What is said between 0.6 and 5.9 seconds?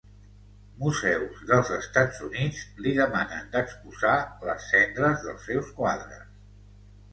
Museus dels Estats Units li demanen d'exposar les cendres dels seus